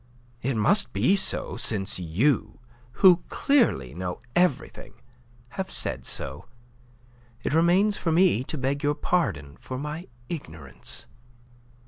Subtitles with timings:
[0.41, 2.57] It must be so, since you,
[3.05, 4.93] who clearly know everything,
[5.49, 6.45] have said so.
[7.43, 11.05] It remains for me to beg your pardon for my ignorance."